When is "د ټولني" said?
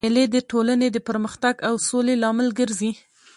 0.35-0.87